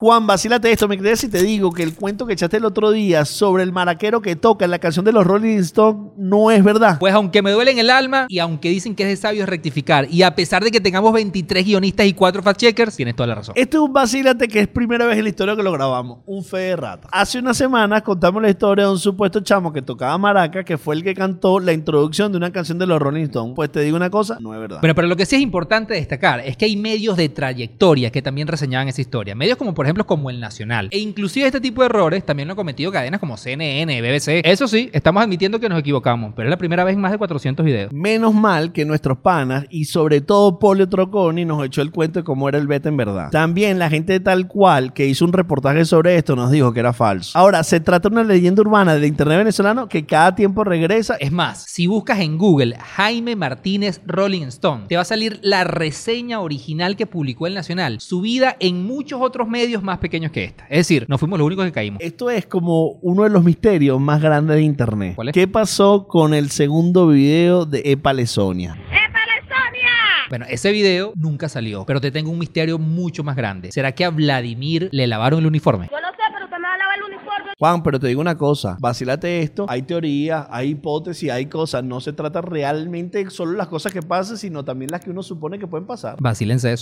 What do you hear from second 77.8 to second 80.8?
pero te digo una cosa, vacílate esto, hay teorías, hay